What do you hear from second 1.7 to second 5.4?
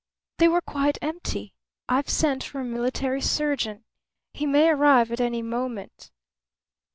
I've sent for a military surgeon. He may arrive at